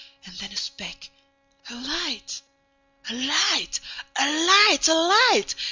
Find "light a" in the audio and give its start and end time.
1.75-3.13, 3.13-4.25, 4.25-4.93